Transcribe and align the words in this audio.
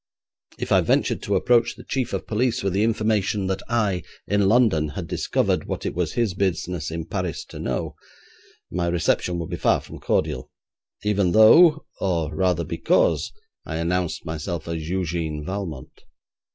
If 0.57 0.71
I 0.71 0.81
ventured 0.81 1.21
to 1.21 1.35
approach 1.35 1.75
the 1.75 1.83
chief 1.83 2.11
of 2.11 2.25
police 2.25 2.63
with 2.63 2.73
the 2.73 2.81
information 2.83 3.45
that 3.45 3.61
I, 3.69 4.01
in 4.25 4.47
London, 4.49 4.89
had 4.97 5.07
discovered 5.07 5.65
what 5.65 5.85
it 5.85 5.93
was 5.93 6.13
his 6.13 6.33
business 6.33 6.89
in 6.89 7.05
Paris 7.05 7.45
to 7.49 7.59
know, 7.59 7.93
my 8.71 8.87
reception 8.87 9.37
would 9.37 9.51
be 9.51 9.57
far 9.57 9.79
from 9.79 9.99
cordial, 9.99 10.49
even 11.03 11.33
though, 11.33 11.85
or 11.99 12.33
rather 12.33 12.63
because, 12.63 13.31
I 13.63 13.75
announced 13.77 14.25
myself 14.25 14.67
as 14.67 14.77
Eugène 14.89 15.45
Valmont. 15.45 16.01